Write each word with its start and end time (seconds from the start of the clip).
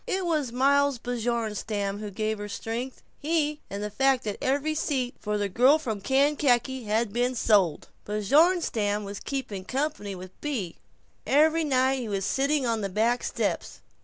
It 0.07 0.25
was 0.25 0.51
Miles 0.51 0.97
Bjornstam 0.97 1.99
who 1.99 2.09
gave 2.09 2.39
her 2.39 2.49
strength 2.49 3.03
he 3.19 3.59
and 3.69 3.83
the 3.83 3.91
fact 3.91 4.23
that 4.23 4.39
every 4.41 4.73
seat 4.73 5.13
for 5.19 5.37
"The 5.37 5.47
Girl 5.47 5.77
from 5.77 6.01
Kankakee" 6.01 6.85
had 6.85 7.13
been 7.13 7.35
sold. 7.35 7.87
Bjornstam 8.07 9.03
was 9.05 9.19
"keeping 9.19 9.63
company" 9.63 10.15
with 10.15 10.31
Bea. 10.41 10.75
Every 11.27 11.63
night 11.63 11.99
he 11.99 12.09
was 12.09 12.25
sitting 12.25 12.65
on 12.65 12.81
the 12.81 12.89
back 12.89 13.21
steps. 13.23 13.81